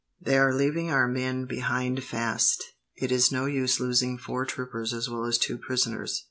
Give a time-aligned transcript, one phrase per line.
[0.19, 2.63] They are leaving our men behind fast.
[2.95, 6.19] It is no use losing four troopers as well as two prisoners."